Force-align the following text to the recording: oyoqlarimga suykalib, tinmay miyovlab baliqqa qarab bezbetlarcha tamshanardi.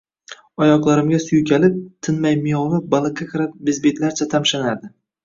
oyoqlarimga 0.67 1.19
suykalib, 1.25 1.75
tinmay 2.07 2.37
miyovlab 2.45 2.87
baliqqa 2.95 3.29
qarab 3.35 3.53
bezbetlarcha 3.69 4.29
tamshanardi. 4.33 4.91